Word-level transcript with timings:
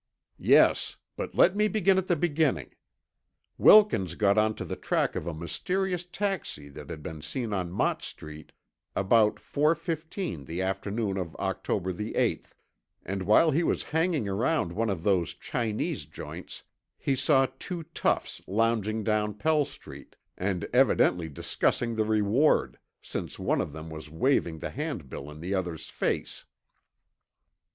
"Yes. 0.39 0.97
But 1.15 1.35
let 1.35 1.55
me 1.55 1.67
begin 1.67 1.99
at 1.99 2.07
the 2.07 2.15
beginning. 2.15 2.73
Wilkins 3.59 4.15
got 4.15 4.35
onto 4.35 4.65
the 4.65 4.75
track 4.75 5.15
of 5.15 5.27
a 5.27 5.33
mysterious 5.35 6.05
taxi 6.05 6.69
that 6.69 6.89
had 6.89 7.03
been 7.03 7.21
seen 7.21 7.53
on 7.53 7.71
Mott 7.71 8.01
Street 8.01 8.51
about 8.95 9.39
four 9.39 9.75
fifteen 9.75 10.45
the 10.45 10.59
afternoon 10.59 11.17
of 11.17 11.35
October 11.35 11.93
the 11.93 12.15
eighth, 12.15 12.55
and 13.05 13.21
while 13.27 13.51
he 13.51 13.61
was 13.61 13.83
hanging 13.93 14.27
around 14.27 14.71
one 14.73 14.89
of 14.89 15.03
those 15.03 15.35
Chinese 15.35 16.07
joints, 16.07 16.63
he 16.97 17.15
saw 17.15 17.45
two 17.59 17.83
toughs 17.93 18.41
lounging 18.47 19.03
down 19.03 19.35
Pell 19.35 19.65
Street, 19.65 20.15
and 20.35 20.67
evidently 20.73 21.29
discussing 21.29 21.93
the 21.93 22.05
reward, 22.05 22.79
since 23.03 23.37
one 23.37 23.61
of 23.61 23.71
them 23.71 23.91
was 23.91 24.09
waving 24.09 24.57
the 24.57 24.71
hand 24.71 25.09
bill 25.11 25.29
in 25.29 25.41
the 25.41 25.53
other's 25.53 25.89
face. 25.89 26.43